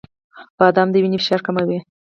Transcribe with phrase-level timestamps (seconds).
[0.57, 1.79] •بادام د وینې فشار کموي.